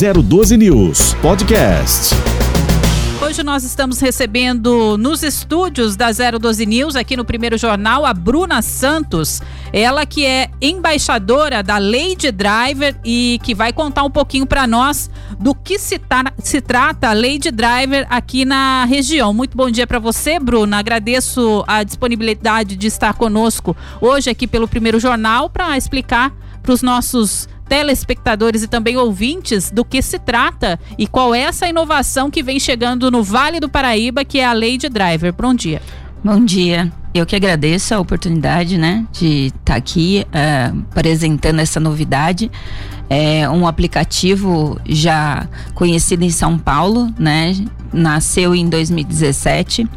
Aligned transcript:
012 0.00 0.56
News 0.56 1.12
Podcast. 1.20 2.14
Hoje 3.22 3.42
nós 3.42 3.64
estamos 3.64 4.00
recebendo 4.00 4.96
nos 4.96 5.22
estúdios 5.22 5.94
da 5.94 6.06
012 6.10 6.64
News, 6.64 6.96
aqui 6.96 7.18
no 7.18 7.24
primeiro 7.24 7.58
jornal, 7.58 8.06
a 8.06 8.14
Bruna 8.14 8.62
Santos. 8.62 9.42
Ela 9.74 10.06
que 10.06 10.24
é 10.24 10.48
embaixadora 10.58 11.62
da 11.62 11.76
Lady 11.76 12.32
Driver 12.32 12.96
e 13.04 13.38
que 13.42 13.54
vai 13.54 13.74
contar 13.74 14.04
um 14.04 14.10
pouquinho 14.10 14.46
para 14.46 14.66
nós 14.66 15.10
do 15.38 15.54
que 15.54 15.78
se, 15.78 15.98
tá, 15.98 16.32
se 16.38 16.62
trata 16.62 17.10
a 17.10 17.12
Lady 17.12 17.50
Driver 17.50 18.06
aqui 18.08 18.46
na 18.46 18.86
região. 18.86 19.34
Muito 19.34 19.54
bom 19.54 19.70
dia 19.70 19.86
para 19.86 19.98
você, 19.98 20.40
Bruna. 20.40 20.78
Agradeço 20.78 21.62
a 21.66 21.82
disponibilidade 21.82 22.74
de 22.74 22.86
estar 22.86 23.12
conosco 23.12 23.76
hoje 24.00 24.30
aqui 24.30 24.46
pelo 24.46 24.66
primeiro 24.66 24.98
jornal 24.98 25.50
para 25.50 25.76
explicar 25.76 26.32
para 26.62 26.72
os 26.72 26.82
nossos 26.82 27.48
telespectadores 27.70 28.64
e 28.64 28.68
também 28.68 28.96
ouvintes 28.96 29.70
do 29.70 29.84
que 29.84 30.02
se 30.02 30.18
trata 30.18 30.78
e 30.98 31.06
qual 31.06 31.32
é 31.32 31.42
essa 31.42 31.68
inovação 31.68 32.28
que 32.28 32.42
vem 32.42 32.58
chegando 32.58 33.12
no 33.12 33.22
Vale 33.22 33.60
do 33.60 33.68
Paraíba, 33.68 34.24
que 34.24 34.40
é 34.40 34.44
a 34.44 34.54
de 34.76 34.88
Driver. 34.88 35.32
Bom 35.32 35.54
dia. 35.54 35.80
Bom 36.22 36.44
dia. 36.44 36.92
Eu 37.14 37.24
que 37.24 37.36
agradeço 37.36 37.94
a 37.94 38.00
oportunidade, 38.00 38.76
né, 38.76 39.06
de 39.12 39.46
estar 39.46 39.60
tá 39.64 39.74
aqui 39.76 40.26
uh, 40.26 40.84
apresentando 40.90 41.60
essa 41.60 41.78
novidade. 41.78 42.50
É 43.08 43.48
um 43.48 43.66
aplicativo 43.66 44.76
já 44.84 45.48
conhecido 45.72 46.24
em 46.24 46.30
São 46.30 46.58
Paulo, 46.58 47.08
né? 47.18 47.56
Nasceu 47.92 48.54
em 48.54 48.68
2017, 48.68 49.88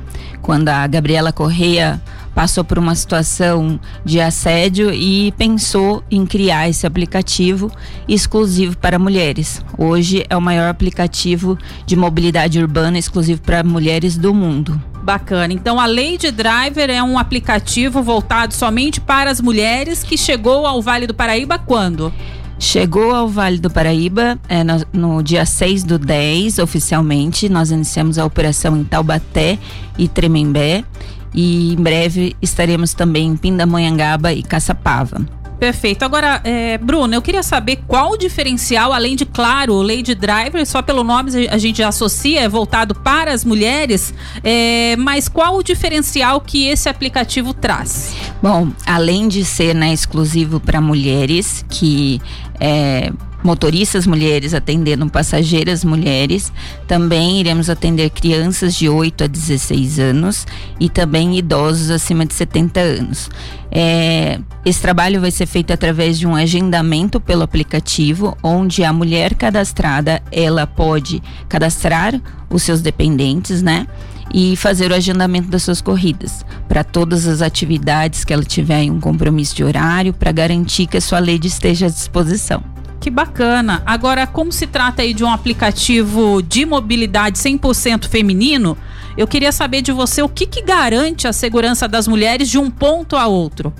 quando 0.41 0.69
a 0.69 0.85
Gabriela 0.87 1.31
Correia 1.31 1.99
passou 2.33 2.63
por 2.63 2.79
uma 2.79 2.95
situação 2.95 3.79
de 4.03 4.19
assédio 4.19 4.93
e 4.93 5.31
pensou 5.33 6.03
em 6.09 6.25
criar 6.25 6.69
esse 6.69 6.85
aplicativo 6.85 7.71
exclusivo 8.07 8.77
para 8.77 8.97
mulheres. 8.97 9.63
Hoje 9.77 10.25
é 10.29 10.35
o 10.35 10.41
maior 10.41 10.69
aplicativo 10.69 11.57
de 11.85 11.95
mobilidade 11.95 12.59
urbana 12.59 12.97
exclusivo 12.97 13.41
para 13.41 13.63
mulheres 13.63 14.17
do 14.17 14.33
mundo. 14.33 14.81
Bacana. 15.03 15.53
Então 15.53 15.79
a 15.79 15.85
Lady 15.85 16.31
Driver 16.31 16.89
é 16.89 17.03
um 17.03 17.19
aplicativo 17.19 18.01
voltado 18.01 18.53
somente 18.53 19.01
para 19.01 19.29
as 19.29 19.41
mulheres 19.41 20.01
que 20.01 20.17
chegou 20.17 20.65
ao 20.65 20.81
Vale 20.81 21.05
do 21.05 21.13
Paraíba 21.13 21.59
quando? 21.59 22.11
Chegou 22.57 23.13
ao 23.13 23.27
Vale 23.27 23.57
do 23.57 23.69
Paraíba 23.69 24.39
é, 24.47 24.63
no, 24.63 24.85
no, 24.93 25.21
dia 25.21 25.45
6 25.45 25.83
do 25.83 25.99
10, 25.99 26.59
oficialmente. 26.59 27.49
Nós 27.49 27.71
iniciamos 27.71 28.17
a 28.17 28.25
operação 28.25 28.77
em 28.77 28.85
Taubaté 28.85 29.59
e 29.97 30.07
Tremembé 30.07 30.85
e 31.33 31.73
em 31.73 31.75
breve 31.75 32.35
estaremos 32.41 32.93
também 32.93 33.27
em 33.27 33.37
Pindamonhangaba 33.37 34.33
e 34.33 34.43
Caçapava. 34.43 35.25
Perfeito. 35.63 36.03
Agora, 36.03 36.41
é, 36.43 36.77
Bruno, 36.77 37.15
eu 37.15 37.21
queria 37.21 37.41
saber 37.41 37.79
qual 37.87 38.11
o 38.11 38.17
diferencial, 38.17 38.91
além 38.91 39.15
de, 39.15 39.25
claro, 39.25 39.75
o 39.75 39.81
Lady 39.81 40.13
Driver, 40.13 40.65
só 40.65 40.81
pelo 40.81 41.05
nome 41.05 41.47
a 41.47 41.57
gente 41.57 41.77
já 41.77 41.87
associa, 41.87 42.41
é 42.41 42.49
voltado 42.49 42.93
para 42.93 43.31
as 43.31 43.45
mulheres, 43.45 44.13
é, 44.43 44.97
mas 44.97 45.29
qual 45.29 45.55
o 45.55 45.63
diferencial 45.63 46.41
que 46.41 46.67
esse 46.67 46.89
aplicativo 46.89 47.53
traz? 47.53 48.13
Bom, 48.41 48.73
além 48.85 49.29
de 49.29 49.45
ser 49.45 49.73
né, 49.73 49.93
exclusivo 49.93 50.59
para 50.59 50.81
mulheres, 50.81 51.63
que 51.69 52.21
é 52.59 53.13
motoristas 53.43 54.07
mulheres 54.07 54.53
atendendo 54.53 55.07
passageiras 55.09 55.83
mulheres. 55.83 56.51
Também 56.87 57.39
iremos 57.39 57.69
atender 57.69 58.09
crianças 58.09 58.73
de 58.75 58.87
8 58.87 59.25
a 59.25 59.27
16 59.27 59.99
anos 59.99 60.47
e 60.79 60.89
também 60.89 61.37
idosos 61.37 61.89
acima 61.89 62.25
de 62.25 62.33
70 62.33 62.79
anos. 62.79 63.29
É, 63.69 64.39
esse 64.65 64.81
trabalho 64.81 65.19
vai 65.19 65.31
ser 65.31 65.45
feito 65.45 65.73
através 65.73 66.17
de 66.17 66.27
um 66.27 66.35
agendamento 66.35 67.19
pelo 67.19 67.43
aplicativo, 67.43 68.37
onde 68.41 68.83
a 68.83 68.93
mulher 68.93 69.35
cadastrada 69.35 70.21
ela 70.31 70.65
pode 70.65 71.21
cadastrar 71.49 72.19
os 72.49 72.63
seus 72.63 72.81
dependentes, 72.81 73.61
né? 73.61 73.87
e 74.33 74.55
fazer 74.55 74.91
o 74.91 74.95
agendamento 74.95 75.47
das 75.49 75.63
suas 75.63 75.79
corridas 75.79 76.43
para 76.67 76.83
todas 76.83 77.27
as 77.27 77.41
atividades 77.41 78.23
que 78.23 78.33
ela 78.33 78.43
tiver 78.43 78.81
em 78.81 78.91
um 78.91 78.99
compromisso 78.99 79.55
de 79.55 79.63
horário 79.63 80.11
para 80.11 80.31
garantir 80.31 80.87
que 80.87 80.97
a 80.97 81.01
sua 81.01 81.19
lei 81.19 81.39
esteja 81.43 81.85
à 81.85 81.89
disposição. 81.89 82.72
Que 83.03 83.09
bacana. 83.09 83.83
Agora, 83.85 84.25
como 84.25 84.49
se 84.49 84.65
trata 84.65 85.01
aí 85.01 85.13
de 85.13 85.25
um 85.25 85.29
aplicativo 85.29 86.41
de 86.41 86.65
mobilidade 86.65 87.37
100% 87.37 88.07
feminino, 88.07 88.77
eu 89.17 89.27
queria 89.27 89.51
saber 89.51 89.81
de 89.81 89.91
você 89.91 90.21
o 90.21 90.29
que, 90.29 90.47
que 90.47 90.61
garante 90.61 91.27
a 91.27 91.33
segurança 91.33 91.85
das 91.85 92.07
mulheres 92.07 92.49
de 92.49 92.57
um 92.57 92.71
ponto 92.71 93.17
a 93.17 93.27
outro. 93.27 93.73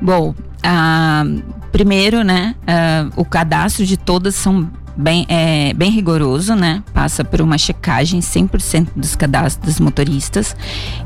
Bom, 0.00 0.36
uh, 0.38 1.42
primeiro, 1.72 2.22
né, 2.22 2.54
uh, 2.62 3.12
o 3.20 3.24
cadastro 3.24 3.84
de 3.84 3.96
todas 3.96 4.36
são 4.36 4.70
bem, 4.96 5.26
é, 5.28 5.72
bem 5.74 5.90
rigoroso, 5.90 6.54
né? 6.54 6.84
Passa 6.94 7.24
por 7.24 7.40
uma 7.40 7.58
checagem 7.58 8.20
100% 8.20 8.90
dos 8.94 9.16
cadastros 9.16 9.74
dos 9.74 9.80
motoristas. 9.80 10.54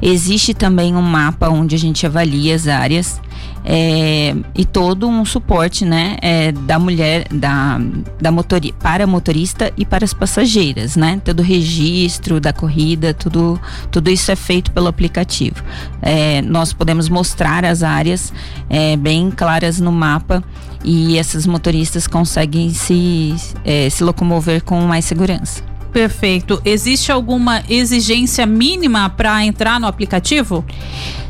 Existe 0.02 0.52
também 0.52 0.94
um 0.94 1.00
mapa 1.00 1.48
onde 1.48 1.74
a 1.74 1.78
gente 1.78 2.04
avalia 2.04 2.54
as 2.54 2.68
áreas 2.68 3.18
é, 3.64 4.34
e 4.54 4.64
todo 4.64 5.08
um 5.08 5.24
suporte, 5.24 5.84
né, 5.84 6.16
é, 6.20 6.52
da 6.52 6.78
mulher, 6.78 7.26
da, 7.30 7.80
da 8.20 8.30
motori 8.30 8.72
para 8.80 9.06
motorista 9.06 9.72
e 9.76 9.84
para 9.84 10.04
as 10.04 10.12
passageiras, 10.12 10.96
né? 10.96 11.20
Todo 11.24 11.40
o 11.40 11.42
registro 11.42 12.40
da 12.40 12.52
corrida, 12.52 13.14
tudo, 13.14 13.60
tudo 13.90 14.10
isso 14.10 14.30
é 14.30 14.36
feito 14.36 14.70
pelo 14.72 14.88
aplicativo. 14.88 15.62
É, 16.00 16.42
nós 16.42 16.72
podemos 16.72 17.08
mostrar 17.08 17.64
as 17.64 17.82
áreas 17.82 18.32
é, 18.68 18.96
bem 18.96 19.30
claras 19.30 19.80
no 19.80 19.92
mapa 19.92 20.42
e 20.84 21.16
essas 21.18 21.46
motoristas 21.46 22.06
conseguem 22.06 22.70
se, 22.70 23.34
é, 23.64 23.88
se 23.88 24.02
locomover 24.02 24.62
com 24.64 24.80
mais 24.82 25.04
segurança. 25.04 25.71
Perfeito. 25.92 26.60
Existe 26.64 27.12
alguma 27.12 27.62
exigência 27.68 28.46
mínima 28.46 29.10
para 29.10 29.44
entrar 29.44 29.78
no 29.78 29.86
aplicativo? 29.86 30.64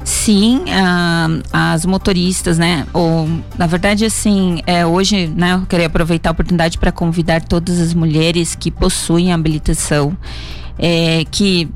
Sim, 0.05 0.59
uh, 0.59 1.43
as 1.53 1.85
motoristas, 1.85 2.59
né? 2.59 2.87
Ou, 2.93 3.29
na 3.59 3.67
verdade, 3.67 4.05
assim, 4.05 4.61
é, 4.67 4.87
hoje, 4.87 5.27
né, 5.27 5.55
eu 5.55 5.67
queria 5.67 5.87
aproveitar 5.87 6.31
a 6.31 6.33
oportunidade 6.33 6.79
para 6.79 6.93
convidar 6.93 7.43
todas 7.43 7.81
as 7.81 7.93
mulheres 7.93 8.55
que 8.55 8.71
possuem 8.71 9.33
habilitação, 9.33 10.17
é, 10.79 11.25
que 11.31 11.69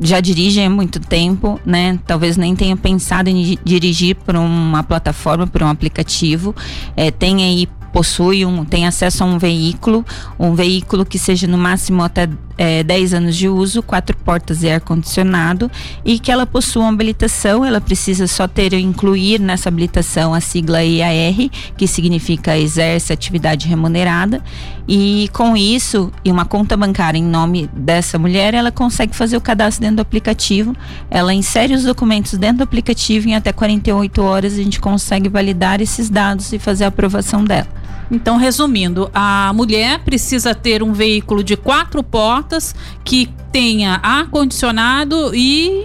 já 0.00 0.20
dirigem 0.20 0.66
há 0.66 0.70
muito 0.70 0.98
tempo, 0.98 1.60
né? 1.64 1.98
Talvez 2.06 2.36
nem 2.36 2.56
tenham 2.56 2.76
pensado 2.76 3.28
em 3.28 3.58
dirigir 3.64 4.16
por 4.16 4.34
uma 4.34 4.82
plataforma, 4.82 5.46
por 5.46 5.62
um 5.62 5.68
aplicativo. 5.68 6.54
É, 6.96 7.10
tem 7.10 7.44
aí 7.44 7.68
possui 7.92 8.44
um, 8.46 8.64
tem 8.64 8.86
acesso 8.86 9.22
a 9.22 9.26
um 9.26 9.38
veículo, 9.38 10.04
um 10.38 10.54
veículo 10.54 11.04
que 11.04 11.18
seja 11.18 11.46
no 11.46 11.58
máximo 11.58 12.02
até 12.02 12.28
é, 12.56 12.82
10 12.82 13.14
anos 13.14 13.36
de 13.36 13.48
uso, 13.48 13.82
quatro 13.82 14.16
portas 14.16 14.62
e 14.62 14.70
ar-condicionado, 14.70 15.70
e 16.04 16.18
que 16.18 16.30
ela 16.30 16.46
possua 16.46 16.82
uma 16.82 16.92
habilitação, 16.92 17.64
ela 17.64 17.80
precisa 17.80 18.26
só 18.26 18.46
ter 18.46 18.72
incluir 18.74 19.40
nessa 19.40 19.68
habilitação 19.68 20.32
a 20.32 20.40
sigla 20.40 20.84
EAR, 20.84 21.50
que 21.76 21.86
significa 21.86 22.56
exerce 22.56 23.12
atividade 23.12 23.68
remunerada, 23.68 24.42
e 24.86 25.28
com 25.32 25.56
isso, 25.56 26.10
e 26.24 26.30
uma 26.30 26.44
conta 26.44 26.76
bancária 26.76 27.18
em 27.18 27.24
nome 27.24 27.68
dessa 27.72 28.18
mulher, 28.18 28.54
ela 28.54 28.70
consegue 28.70 29.14
fazer 29.14 29.36
o 29.36 29.40
cadastro 29.40 29.82
dentro 29.82 29.96
do 29.96 30.02
aplicativo, 30.02 30.74
ela 31.10 31.32
insere 31.32 31.74
os 31.74 31.84
documentos 31.84 32.38
dentro 32.38 32.58
do 32.58 32.64
aplicativo 32.64 33.28
em 33.28 33.34
até 33.34 33.52
48 33.52 34.22
horas 34.22 34.54
a 34.54 34.62
gente 34.62 34.80
consegue 34.80 35.28
validar 35.28 35.80
esses 35.80 36.08
dados 36.08 36.52
e 36.52 36.58
fazer 36.58 36.84
a 36.84 36.88
aprovação 36.88 37.44
dela. 37.44 37.81
Então, 38.12 38.36
resumindo, 38.36 39.10
a 39.14 39.50
mulher 39.54 40.00
precisa 40.00 40.54
ter 40.54 40.82
um 40.82 40.92
veículo 40.92 41.42
de 41.42 41.56
quatro 41.56 42.02
portas 42.02 42.74
que 43.02 43.26
tenha 43.50 43.98
ar-condicionado 44.02 45.34
e. 45.34 45.82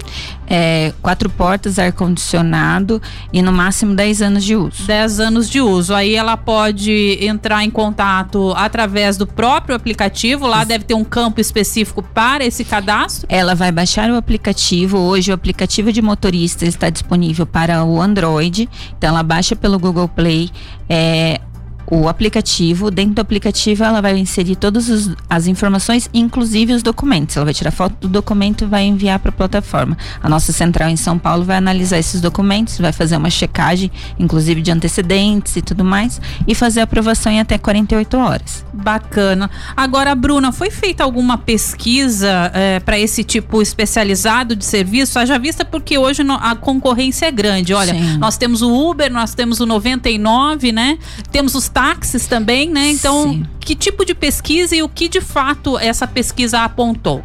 É, 0.50 0.94
quatro 1.02 1.30
portas, 1.30 1.78
ar-condicionado 1.78 3.02
e 3.34 3.42
no 3.42 3.52
máximo 3.52 3.94
10 3.94 4.22
anos 4.22 4.44
de 4.46 4.56
uso. 4.56 4.88
10 4.88 5.20
anos 5.20 5.50
de 5.50 5.60
uso. 5.60 5.94
Aí 5.94 6.16
ela 6.16 6.38
pode 6.38 7.18
entrar 7.22 7.66
em 7.66 7.70
contato 7.70 8.54
através 8.56 9.18
do 9.18 9.28
próprio 9.28 9.76
aplicativo. 9.76 10.48
Lá 10.48 10.60
Isso. 10.60 10.68
deve 10.68 10.86
ter 10.86 10.94
um 10.94 11.04
campo 11.04 11.42
específico 11.42 12.02
para 12.02 12.46
esse 12.46 12.64
cadastro. 12.64 13.28
Ela 13.30 13.56
vai 13.56 13.74
baixar 13.74 14.10
o 14.10 14.16
aplicativo. 14.16 14.98
Hoje 14.98 15.32
o 15.32 15.34
aplicativo 15.34 15.92
de 15.92 16.02
motorista 16.02 16.66
está 16.66 16.90
disponível 16.90 17.46
para 17.46 17.84
o 17.84 18.02
Android. 18.02 18.70
Então 18.98 19.10
ela 19.10 19.24
baixa 19.24 19.54
pelo 19.54 19.78
Google 19.78 20.08
Play. 20.08 20.50
É, 20.88 21.42
o 21.90 22.08
aplicativo. 22.08 22.92
Dentro 22.92 23.16
do 23.16 23.22
aplicativo, 23.22 23.84
ela 23.84 24.02
vai 24.02 24.18
inserir 24.18 24.56
todas 24.56 24.90
os, 24.90 25.16
as 25.30 25.48
informações, 25.48 26.10
inclusive 26.14 26.74
os 26.74 26.84
documentos. 26.84 27.36
Ela 27.38 27.46
vai 27.46 27.54
tirar 27.54 27.72
foto 27.72 27.96
do 28.02 28.08
documento 28.08 28.66
e 28.66 28.68
vai 28.68 28.84
enviar 28.84 29.20
para 29.20 29.30
a 29.30 29.34
plataforma. 29.34 29.98
A 30.22 30.28
nossa 30.28 30.52
central 30.52 30.90
em 30.90 30.98
São 30.98 31.18
Paulo 31.18 31.44
vai 31.44 31.58
analisar 31.58 31.98
esses 31.98 32.20
documentos, 32.20 32.78
vai 32.78 32.92
fazer 32.92 33.16
uma 33.16 33.30
checagem, 33.30 33.90
inclusive 34.20 34.62
de 34.62 34.72
antecedentes 34.72 35.56
e 35.56 35.62
tudo 35.62 35.86
mais, 35.86 36.20
e 36.46 36.54
fazer 36.54 36.82
a 36.82 36.84
aprovação 36.84 37.32
em 37.32 37.40
até 37.40 37.58
48 37.58 38.18
horas. 38.18 38.66
Bacana. 38.74 39.50
Agora, 39.76 40.14
Bruna, 40.14 40.52
foi 40.52 40.70
feita 40.70 41.04
alguma 41.04 41.38
pesquisa 41.38 42.52
é, 42.54 42.80
para 42.80 43.00
esse 43.00 43.24
tipo 43.24 43.62
especializado 43.62 44.56
de 44.56 44.66
serviço? 44.66 45.18
Haja 45.18 45.40
vista 45.40 45.64
porque 45.64 45.98
hoje 45.98 46.22
a 46.42 46.56
concorrência 46.56 47.28
é 47.28 47.32
grande. 47.32 47.74
Olha, 47.74 47.94
Sim. 47.94 48.18
nós 48.18 48.38
temos 48.38 48.62
o 48.62 48.90
Uber, 48.90 49.12
nós 49.12 49.34
temos 49.34 49.60
o 49.60 49.66
99, 49.66 50.72
né? 50.72 50.98
Temos 51.32 51.56
os 51.56 51.70
táxis 51.78 52.26
também, 52.26 52.70
né? 52.72 52.90
Então, 52.90 53.24
Sim. 53.34 53.46
que 53.60 53.76
tipo 53.76 54.04
de 54.04 54.16
pesquisa 54.16 54.76
e 54.76 54.82
o 54.82 54.90
que 54.90 55.08
de 55.08 55.22
fato 55.22 55.78
essa 55.78 56.08
pesquisa 56.08 56.62
apontou? 56.62 57.24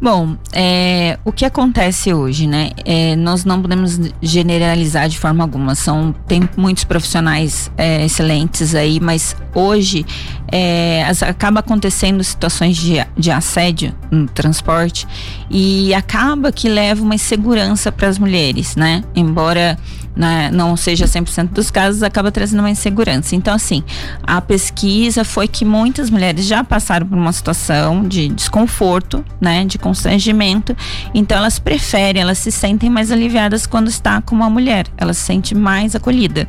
Bom, 0.00 0.38
é, 0.54 1.18
o 1.22 1.30
que 1.30 1.44
acontece 1.44 2.14
hoje, 2.14 2.46
né? 2.46 2.70
É, 2.82 3.14
nós 3.16 3.44
não 3.44 3.60
podemos 3.60 4.00
generalizar 4.22 5.06
de 5.06 5.18
forma 5.18 5.44
alguma. 5.44 5.74
São 5.74 6.14
tem 6.26 6.48
muitos 6.56 6.84
profissionais 6.84 7.70
é, 7.76 8.02
excelentes 8.06 8.74
aí, 8.74 8.98
mas 9.00 9.36
hoje 9.54 10.06
é, 10.50 11.04
as- 11.06 11.22
acaba 11.22 11.60
acontecendo 11.60 12.24
situações 12.24 12.78
de, 12.78 12.94
de 13.18 13.30
assédio 13.30 13.94
no 14.10 14.26
transporte 14.26 15.06
e 15.50 15.92
acaba 15.92 16.50
que 16.50 16.70
leva 16.70 17.02
uma 17.02 17.16
insegurança 17.16 17.92
para 17.92 18.08
as 18.08 18.18
mulheres, 18.18 18.76
né? 18.76 19.04
Embora 19.14 19.76
né, 20.14 20.50
não 20.52 20.76
seja 20.76 21.06
100% 21.06 21.48
dos 21.48 21.70
casos, 21.70 22.02
acaba 22.02 22.30
trazendo 22.30 22.60
uma 22.60 22.70
insegurança. 22.70 23.34
Então, 23.34 23.54
assim, 23.54 23.82
a 24.22 24.40
pesquisa 24.40 25.24
foi 25.24 25.46
que 25.46 25.64
muitas 25.64 26.10
mulheres 26.10 26.46
já 26.46 26.64
passaram 26.64 27.06
por 27.06 27.16
uma 27.16 27.32
situação 27.32 28.06
de 28.06 28.28
desconforto, 28.28 29.24
né, 29.40 29.64
de 29.64 29.78
constrangimento. 29.78 30.76
Então, 31.14 31.38
elas 31.38 31.58
preferem, 31.58 32.20
elas 32.22 32.38
se 32.38 32.50
sentem 32.50 32.90
mais 32.90 33.10
aliviadas 33.10 33.66
quando 33.66 33.88
está 33.88 34.20
com 34.20 34.34
uma 34.34 34.50
mulher. 34.50 34.86
Ela 34.96 35.14
se 35.14 35.20
sente 35.20 35.54
mais 35.54 35.94
acolhida, 35.94 36.48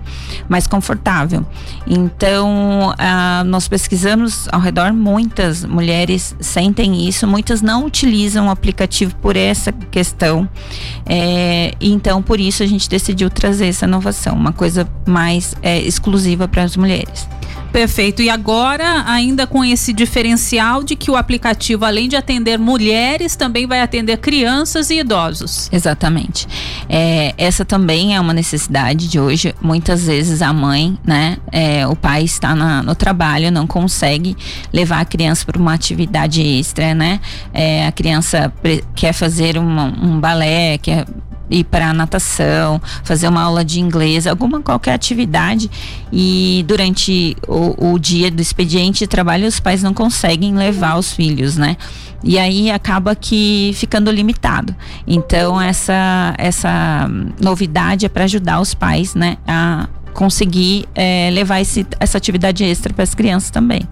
mais 0.49 0.67
confortável. 0.67 1.45
Então, 1.87 2.93
ah, 2.97 3.43
nós 3.45 3.67
pesquisamos 3.67 4.47
ao 4.51 4.59
redor, 4.59 4.91
muitas 4.93 5.63
mulheres 5.63 6.35
sentem 6.39 7.07
isso, 7.07 7.27
muitas 7.27 7.61
não 7.61 7.85
utilizam 7.85 8.47
o 8.47 8.49
aplicativo 8.49 9.15
por 9.17 9.35
essa 9.35 9.71
questão. 9.71 10.49
É, 11.05 11.73
então, 11.79 12.21
por 12.21 12.39
isso 12.39 12.63
a 12.63 12.65
gente 12.65 12.89
decidiu 12.89 13.29
trazer 13.29 13.50
essa 13.59 13.85
inovação, 13.85 14.35
uma 14.35 14.53
coisa 14.53 14.87
mais 15.05 15.55
é, 15.61 15.79
exclusiva 15.81 16.47
para 16.47 16.63
as 16.63 16.77
mulheres. 16.77 17.27
Perfeito. 17.71 18.21
E 18.21 18.29
agora, 18.29 19.05
ainda 19.07 19.47
com 19.47 19.63
esse 19.63 19.93
diferencial 19.93 20.83
de 20.83 20.93
que 20.93 21.09
o 21.09 21.15
aplicativo, 21.15 21.85
além 21.85 22.09
de 22.09 22.17
atender 22.17 22.59
mulheres, 22.59 23.37
também 23.37 23.65
vai 23.65 23.79
atender 23.81 24.17
crianças 24.17 24.89
e 24.89 24.99
idosos. 24.99 25.69
Exatamente. 25.71 26.45
É, 26.89 27.33
essa 27.37 27.63
também 27.63 28.13
é 28.13 28.19
uma 28.19 28.33
necessidade 28.33 29.07
de 29.07 29.17
hoje. 29.17 29.55
Muitas 29.61 30.05
vezes 30.05 30.41
a 30.41 30.51
mãe, 30.51 30.97
né, 31.05 31.37
é, 31.49 31.87
o 31.87 31.95
pai 31.95 32.23
está 32.23 32.53
na- 32.53 32.83
no 32.83 32.93
trabalho, 32.93 33.49
não 33.49 33.65
consegue 33.65 34.35
levar 34.73 34.99
a 34.99 35.05
criança 35.05 35.45
para 35.45 35.57
uma 35.57 35.73
atividade 35.73 36.41
extra, 36.41 36.93
né? 36.93 37.21
É, 37.53 37.87
a 37.87 37.91
criança 37.93 38.51
quer 38.93 39.13
fazer 39.13 39.57
uma- 39.57 39.85
um 39.85 40.19
balé, 40.19 40.77
quer 40.77 41.05
ir 41.51 41.65
para 41.65 41.93
natação, 41.93 42.81
fazer 43.03 43.27
uma 43.27 43.43
aula 43.43 43.63
de 43.63 43.79
inglês, 43.79 44.25
alguma 44.25 44.61
qualquer 44.61 44.93
atividade 44.93 45.69
e 46.11 46.63
durante 46.67 47.35
o, 47.47 47.93
o 47.93 47.99
dia 47.99 48.31
do 48.31 48.41
expediente 48.41 48.99
de 48.99 49.07
trabalho 49.07 49.45
os 49.45 49.59
pais 49.59 49.83
não 49.83 49.93
conseguem 49.93 50.55
levar 50.55 50.97
os 50.97 51.11
filhos, 51.11 51.57
né? 51.57 51.75
E 52.23 52.37
aí 52.37 52.69
acaba 52.69 53.15
que 53.15 53.71
ficando 53.75 54.11
limitado. 54.11 54.75
Então 55.05 55.59
essa 55.59 56.33
essa 56.37 57.09
novidade 57.39 58.05
é 58.05 58.09
para 58.09 58.23
ajudar 58.23 58.61
os 58.61 58.73
pais, 58.73 59.13
né, 59.13 59.37
a 59.45 59.87
conseguir 60.13 60.85
eh, 60.95 61.29
levar 61.31 61.61
esse, 61.61 61.85
essa 61.99 62.17
atividade 62.17 62.63
extra 62.63 62.93
para 62.93 63.03
as 63.03 63.15
crianças 63.15 63.49
também. 63.49 63.87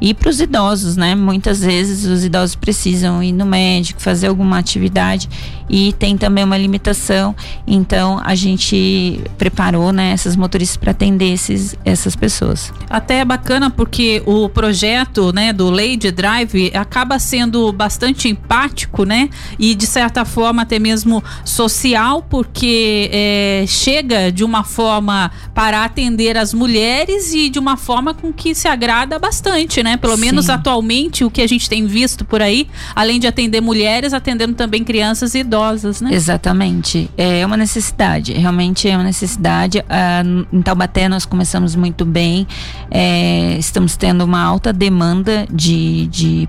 E 0.00 0.14
para 0.14 0.28
os 0.28 0.40
idosos, 0.40 0.96
né? 0.96 1.14
Muitas 1.14 1.60
vezes 1.60 2.04
os 2.04 2.24
idosos 2.24 2.56
precisam 2.56 3.22
ir 3.22 3.32
no 3.32 3.46
médico, 3.46 4.00
fazer 4.00 4.28
alguma 4.28 4.58
atividade 4.58 5.28
e 5.72 5.92
tem 5.94 6.16
também 6.16 6.44
uma 6.44 6.58
limitação. 6.58 7.34
Então 7.66 8.20
a 8.22 8.34
gente 8.34 9.20
preparou, 9.38 9.90
né, 9.90 10.12
essas 10.12 10.36
motoristas 10.36 10.76
para 10.76 10.90
atender 10.90 11.32
esses, 11.32 11.74
essas 11.84 12.14
pessoas. 12.14 12.72
Até 12.90 13.20
é 13.20 13.24
bacana 13.24 13.70
porque 13.70 14.22
o 14.26 14.48
projeto, 14.48 15.32
né, 15.32 15.52
do 15.52 15.70
Lady 15.70 16.10
Drive 16.10 16.70
acaba 16.74 17.18
sendo 17.18 17.72
bastante 17.72 18.28
empático, 18.28 19.04
né? 19.04 19.30
E 19.58 19.74
de 19.74 19.86
certa 19.86 20.24
forma 20.24 20.62
até 20.62 20.78
mesmo 20.78 21.24
social, 21.44 22.22
porque 22.28 23.08
é, 23.12 23.64
chega 23.66 24.30
de 24.30 24.44
uma 24.44 24.64
forma 24.64 25.30
para 25.62 25.84
atender 25.84 26.36
as 26.36 26.52
mulheres 26.52 27.32
e 27.32 27.48
de 27.48 27.56
uma 27.56 27.76
forma 27.76 28.12
com 28.12 28.32
que 28.32 28.52
se 28.52 28.66
agrada 28.66 29.16
bastante, 29.16 29.80
né? 29.80 29.96
Pelo 29.96 30.16
Sim. 30.16 30.22
menos 30.22 30.50
atualmente 30.50 31.22
o 31.24 31.30
que 31.30 31.40
a 31.40 31.46
gente 31.46 31.70
tem 31.70 31.86
visto 31.86 32.24
por 32.24 32.42
aí, 32.42 32.66
além 32.96 33.20
de 33.20 33.28
atender 33.28 33.60
mulheres, 33.60 34.12
atendendo 34.12 34.54
também 34.54 34.82
crianças 34.82 35.36
e 35.36 35.38
idosas, 35.38 36.00
né? 36.00 36.10
Exatamente. 36.12 37.08
É 37.16 37.46
uma 37.46 37.56
necessidade, 37.56 38.32
realmente 38.32 38.88
é 38.88 38.96
uma 38.96 39.04
necessidade. 39.04 39.84
Ah, 39.88 40.24
em 40.52 40.62
Taubaté 40.62 41.08
nós 41.08 41.24
começamos 41.24 41.76
muito 41.76 42.04
bem, 42.04 42.44
é, 42.90 43.54
estamos 43.56 43.96
tendo 43.96 44.24
uma 44.24 44.42
alta 44.42 44.72
demanda 44.72 45.46
de. 45.48 46.08
de 46.08 46.48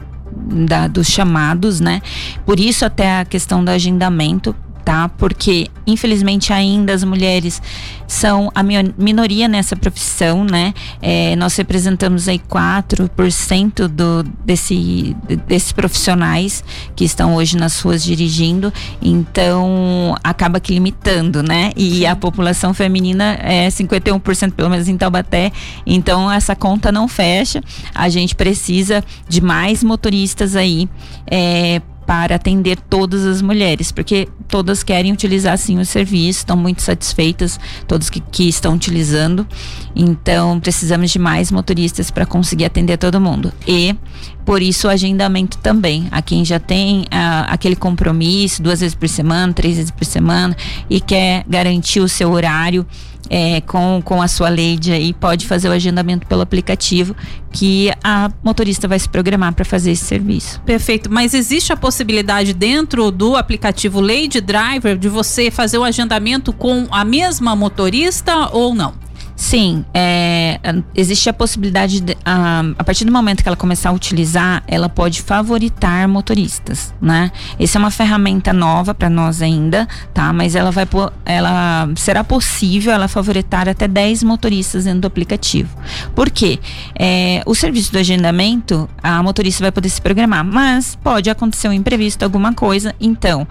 da- 0.68 0.88
dos 0.88 1.06
chamados, 1.08 1.80
né? 1.80 2.02
Por 2.48 2.60
isso 2.60 2.84
até 2.84 3.20
a 3.20 3.26
questão 3.26 3.64
do 3.64 3.70
agendamento, 3.70 4.56
tá? 4.84 5.10
Porque 5.10 5.68
infelizmente 5.86 6.54
ainda 6.54 6.94
as 6.94 7.04
mulheres 7.04 7.62
são 8.08 8.52
a 8.54 8.62
minoria 8.64 9.48
nessa 9.48 9.76
profissão, 9.76 10.44
né? 10.44 10.74
É, 11.02 11.36
nós 11.36 11.56
representamos 11.56 12.28
aí 12.28 12.40
4% 12.40 13.88
do, 13.88 14.24
desse, 14.46 15.16
desses 15.48 15.72
profissionais 15.72 16.64
que 16.96 17.04
estão 17.04 17.36
hoje 17.36 17.58
nas 17.58 17.80
ruas 17.80 18.04
dirigindo, 18.04 18.72
então 19.02 20.16
acaba 20.24 20.60
que 20.60 20.74
limitando, 20.74 21.42
né? 21.42 21.72
E 21.76 22.06
a 22.06 22.16
população 22.16 22.74
feminina 22.74 23.38
é 23.42 23.68
51% 23.68 24.52
pelo 24.52 24.70
menos 24.70 24.88
em 24.88 24.98
Taubaté, 24.98 25.52
então 25.86 26.32
essa 26.32 26.56
conta 26.56 26.92
não 26.92 27.08
fecha. 27.08 27.62
A 27.96 28.10
gente 28.10 28.36
precisa 28.36 29.04
de 29.28 29.42
mais 29.42 29.84
motoristas 29.84 30.56
aí 30.56 30.88
é, 31.26 31.82
para 32.06 32.36
atender 32.36 32.78
todas 32.80 33.26
as 33.26 33.42
mulheres, 33.42 33.92
porque 33.92 34.28
todas 34.48 34.84
querem 34.84 35.12
utilizar 35.12 35.58
sim 35.58 35.80
o 35.80 35.86
serviço, 35.86 36.40
estão 36.40 36.58
muito 36.58 36.82
satisfeitas, 36.82 37.60
todos 37.88 38.10
que, 38.10 38.20
que 38.20 38.48
estão 38.48 38.76
utilizando. 38.76 39.48
Então, 39.96 40.60
precisamos 40.60 41.12
de 41.12 41.20
mais 41.20 41.52
motoristas 41.52 42.12
para 42.12 42.26
conseguir 42.26 42.66
atender 42.66 42.98
todo 42.98 43.20
mundo. 43.20 43.52
E 43.68 43.96
por 44.46 44.62
isso 44.62 44.88
o 44.88 44.90
agendamento 44.90 45.58
também. 45.58 46.08
A 46.12 46.22
quem 46.22 46.44
já 46.44 46.60
tem 46.60 47.06
ah, 47.12 47.48
aquele 47.50 47.76
compromisso 47.76 48.62
duas 48.62 48.80
vezes 48.80 48.96
por 48.96 49.08
semana, 49.08 49.54
três 49.54 49.76
vezes 49.76 49.92
por 49.92 50.06
semana 50.06 50.56
e 50.90 51.00
quer 51.00 51.44
garantir 51.48 52.00
o 52.00 52.08
seu 52.08 52.32
horário 52.32 52.86
é, 53.30 53.62
com, 53.62 54.02
com 54.04 54.22
a 54.22 54.28
sua 54.28 54.50
lady 54.50 54.92
aí, 54.92 55.14
pode 55.14 55.48
fazer 55.48 55.70
o 55.70 55.72
agendamento 55.72 56.28
pelo 56.28 56.42
aplicativo 56.42 57.16
que 57.52 57.92
a 58.04 58.32
motorista 58.44 58.88
vai 58.88 59.00
se 59.00 59.08
programar 59.08 59.54
para 59.54 59.64
fazer 59.64 59.92
esse 59.92 60.06
serviço. 60.06 60.60
Perfeito. 60.62 61.12
Mas 61.12 61.34
existe 61.34 61.72
a 61.72 61.78
possibilidade 61.78 62.54
dentro 62.54 63.12
do 63.12 63.36
aplicativo 63.36 64.02
Lady 64.02 64.42
Driver 64.42 64.98
de 64.98 65.08
você 65.08 65.50
fazer 65.50 65.78
o 65.78 65.84
agendamento 65.84 66.52
com 66.52 66.88
a 66.92 67.06
mesma 67.06 67.56
motorista 67.56 68.50
ou 68.52 68.74
não? 68.76 69.03
Sim, 69.44 69.84
é, 69.94 70.58
existe 70.96 71.30
a 71.30 71.34
possibilidade, 71.34 72.00
de, 72.00 72.18
a, 72.24 72.64
a 72.80 72.84
partir 72.86 73.04
do 73.04 73.12
momento 73.12 73.44
que 73.44 73.50
ela 73.50 73.58
começar 73.58 73.90
a 73.90 73.92
utilizar, 73.92 74.64
ela 74.66 74.88
pode 74.88 75.22
favoritar 75.22 76.08
motoristas, 76.08 76.94
né? 77.02 77.30
Essa 77.60 77.78
é 77.78 77.80
uma 77.80 77.92
ferramenta 77.92 78.54
nova 78.54 78.96
para 78.96 79.10
nós 79.10 79.42
ainda, 79.42 79.86
tá? 80.14 80.32
Mas 80.32 80.56
ela 80.56 80.72
vai, 80.72 80.88
ela 81.26 81.90
será 81.98 82.24
possível 82.24 82.94
ela 82.94 83.10
favoritar 83.10 83.68
até 83.68 83.86
10 83.86 84.24
motoristas 84.24 84.86
dentro 84.86 85.02
do 85.02 85.08
aplicativo. 85.08 85.78
Por 86.16 86.30
quê? 86.30 86.58
É, 86.98 87.44
o 87.46 87.54
serviço 87.54 87.92
do 87.92 87.98
agendamento, 87.98 88.90
a 89.04 89.22
motorista 89.22 89.62
vai 89.62 89.74
poder 89.74 89.90
se 89.90 90.02
programar, 90.02 90.46
mas 90.46 90.96
pode 91.04 91.30
acontecer 91.30 91.68
um 91.68 91.74
imprevisto, 91.74 92.24
alguma 92.24 92.54
coisa, 92.54 92.96
então 92.98 93.46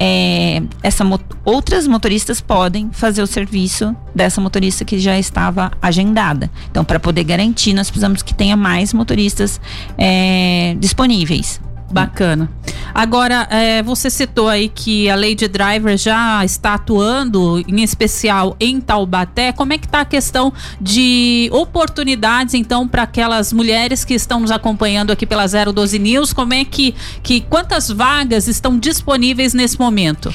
é, 0.00 0.62
essa 0.82 1.04
outras 1.44 1.86
motoristas 1.88 2.40
podem 2.40 2.90
fazer 2.92 3.20
o 3.20 3.26
serviço 3.26 3.96
dessa 4.14 4.40
motorista 4.40 4.84
que 4.84 4.98
já 4.98 5.18
estava 5.18 5.72
agendada. 5.82 6.50
Então, 6.70 6.84
para 6.84 7.00
poder 7.00 7.24
garantir, 7.24 7.72
nós 7.72 7.90
precisamos 7.90 8.22
que 8.22 8.32
tenha 8.32 8.56
mais 8.56 8.92
motoristas 8.92 9.60
é, 9.96 10.76
disponíveis. 10.78 11.60
Bacana. 11.90 12.50
Agora, 12.98 13.46
é, 13.48 13.80
você 13.80 14.10
citou 14.10 14.48
aí 14.48 14.68
que 14.68 15.08
a 15.08 15.14
Lady 15.14 15.46
Driver 15.46 15.96
já 15.96 16.44
está 16.44 16.74
atuando, 16.74 17.60
em 17.60 17.80
especial 17.80 18.56
em 18.58 18.80
Taubaté. 18.80 19.52
Como 19.52 19.72
é 19.72 19.78
que 19.78 19.86
está 19.86 20.00
a 20.00 20.04
questão 20.04 20.52
de 20.80 21.48
oportunidades, 21.52 22.54
então, 22.54 22.88
para 22.88 23.04
aquelas 23.04 23.52
mulheres 23.52 24.04
que 24.04 24.14
estão 24.14 24.40
nos 24.40 24.50
acompanhando 24.50 25.12
aqui 25.12 25.24
pela 25.24 25.46
012 25.46 25.96
News? 25.96 26.32
Como 26.32 26.52
é 26.52 26.64
que, 26.64 26.92
que 27.22 27.40
quantas 27.42 27.88
vagas 27.88 28.48
estão 28.48 28.76
disponíveis 28.76 29.54
nesse 29.54 29.78
momento? 29.78 30.34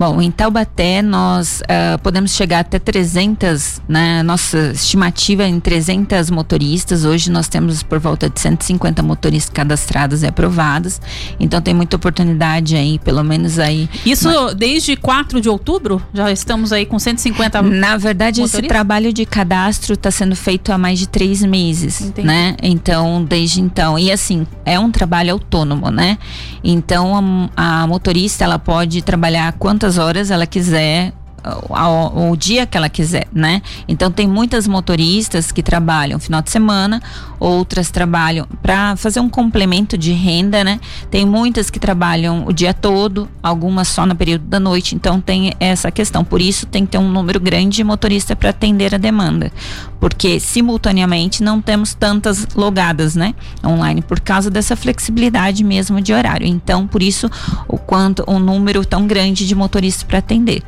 Bom, 0.00 0.18
em 0.22 0.30
Taubaté 0.30 1.02
nós 1.02 1.60
uh, 1.60 1.98
podemos 1.98 2.30
chegar 2.30 2.60
até 2.60 2.78
300, 2.78 3.82
né? 3.86 4.22
Nossa 4.22 4.70
estimativa 4.72 5.42
é 5.42 5.46
em 5.46 5.60
300 5.60 6.30
motoristas. 6.30 7.04
Hoje 7.04 7.30
nós 7.30 7.48
temos 7.48 7.82
por 7.82 7.98
volta 7.98 8.30
de 8.30 8.40
150 8.40 9.02
motoristas 9.02 9.52
cadastrados 9.52 10.22
e 10.22 10.26
aprovados. 10.26 10.98
Então 11.38 11.60
tem 11.60 11.74
muita 11.74 11.96
oportunidade 11.96 12.76
aí, 12.76 12.98
pelo 12.98 13.22
menos 13.22 13.58
aí. 13.58 13.90
Isso 14.06 14.26
mas... 14.26 14.54
desde 14.54 14.96
4 14.96 15.38
de 15.38 15.50
outubro? 15.50 16.00
Já 16.14 16.32
estamos 16.32 16.72
aí 16.72 16.86
com 16.86 16.98
150 16.98 17.60
Na 17.60 17.98
verdade, 17.98 18.40
motoristas? 18.40 18.58
esse 18.58 18.68
trabalho 18.68 19.12
de 19.12 19.26
cadastro 19.26 19.92
está 19.92 20.10
sendo 20.10 20.34
feito 20.34 20.72
há 20.72 20.78
mais 20.78 20.98
de 20.98 21.10
três 21.10 21.42
meses, 21.42 22.00
Entendi. 22.00 22.26
né? 22.26 22.56
Então, 22.62 23.22
desde 23.22 23.60
então. 23.60 23.98
E 23.98 24.10
assim, 24.10 24.46
é 24.64 24.80
um 24.80 24.90
trabalho 24.90 25.34
autônomo, 25.34 25.90
né? 25.90 26.16
Então 26.64 27.50
a, 27.54 27.82
a 27.82 27.86
motorista 27.86 28.44
ela 28.44 28.58
pode 28.58 29.02
trabalhar 29.02 29.52
quantas 29.58 29.89
horas 29.98 30.30
ela 30.30 30.46
quiser 30.46 31.12
o, 31.44 32.30
o, 32.30 32.36
dia 32.36 32.66
que 32.66 32.76
ela 32.76 32.88
quiser, 32.88 33.26
né? 33.32 33.62
Então 33.88 34.10
tem 34.10 34.28
muitas 34.28 34.66
motoristas 34.66 35.50
que 35.50 35.62
trabalham 35.62 36.18
final 36.18 36.42
de 36.42 36.50
semana, 36.50 37.02
outras 37.38 37.90
trabalham 37.90 38.46
para 38.62 38.96
fazer 38.96 39.20
um 39.20 39.28
complemento 39.28 39.96
de 39.96 40.12
renda, 40.12 40.62
né? 40.62 40.80
Tem 41.10 41.24
muitas 41.24 41.70
que 41.70 41.78
trabalham 41.78 42.46
o 42.46 42.52
dia 42.52 42.74
todo, 42.74 43.28
algumas 43.42 43.88
só 43.88 44.04
no 44.04 44.14
período 44.14 44.44
da 44.44 44.60
noite. 44.60 44.94
Então 44.94 45.20
tem 45.20 45.54
essa 45.58 45.90
questão. 45.90 46.24
Por 46.24 46.40
isso 46.40 46.66
tem 46.66 46.84
que 46.84 46.92
ter 46.92 46.98
um 46.98 47.08
número 47.08 47.40
grande 47.40 47.76
de 47.76 47.84
motoristas 47.84 48.36
para 48.36 48.50
atender 48.50 48.94
a 48.94 48.98
demanda, 48.98 49.50
porque 49.98 50.38
simultaneamente 50.38 51.42
não 51.42 51.60
temos 51.60 51.94
tantas 51.94 52.46
logadas, 52.54 53.16
né? 53.16 53.34
Online 53.64 54.02
por 54.02 54.20
causa 54.20 54.50
dessa 54.50 54.76
flexibilidade 54.76 55.64
mesmo 55.64 56.00
de 56.00 56.12
horário. 56.12 56.46
Então 56.46 56.86
por 56.86 57.02
isso 57.02 57.30
o 57.66 57.78
quanto 57.78 58.24
um 58.28 58.38
número 58.38 58.84
tão 58.84 59.06
grande 59.06 59.46
de 59.46 59.54
motoristas 59.54 60.02
para 60.02 60.18
atender 60.18 60.62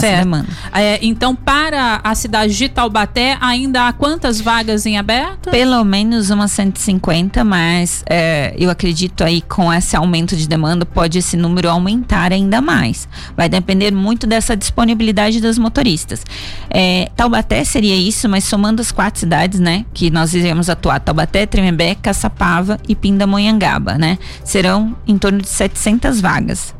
certo. 0.00 0.46
É, 0.72 0.98
então, 1.02 1.34
para 1.34 2.00
a 2.02 2.14
cidade 2.14 2.56
de 2.56 2.68
Taubaté, 2.68 3.36
ainda 3.40 3.88
há 3.88 3.92
quantas 3.92 4.40
vagas 4.40 4.86
em 4.86 4.98
aberto? 4.98 5.50
Pelo 5.50 5.84
menos 5.84 6.30
umas 6.30 6.52
150, 6.52 7.44
mas 7.44 8.04
é, 8.08 8.54
eu 8.58 8.70
acredito 8.70 9.22
aí 9.24 9.40
com 9.40 9.72
esse 9.72 9.96
aumento 9.96 10.36
de 10.36 10.48
demanda, 10.48 10.84
pode 10.84 11.18
esse 11.18 11.36
número 11.36 11.68
aumentar 11.68 12.32
ainda 12.32 12.60
mais. 12.60 13.08
Vai 13.36 13.48
depender 13.48 13.92
muito 13.92 14.26
dessa 14.26 14.56
disponibilidade 14.56 15.40
dos 15.40 15.58
motoristas. 15.58 16.24
É, 16.70 17.10
Taubaté 17.16 17.64
seria 17.64 17.96
isso, 17.96 18.28
mas 18.28 18.44
somando 18.44 18.80
as 18.80 18.92
quatro 18.92 19.20
cidades, 19.20 19.60
né, 19.60 19.84
que 19.92 20.10
nós 20.10 20.34
iremos 20.34 20.68
atuar, 20.68 21.00
Taubaté, 21.00 21.46
Tremembé, 21.46 21.94
Caçapava 21.94 22.78
e 22.88 22.94
Pindamonhangaba, 22.94 23.96
né, 23.98 24.18
serão 24.44 24.96
em 25.06 25.18
torno 25.18 25.40
de 25.40 25.48
700 25.48 26.20
vagas. 26.20 26.74